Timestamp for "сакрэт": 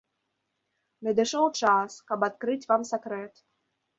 2.93-3.33